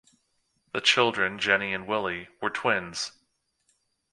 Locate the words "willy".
1.85-2.27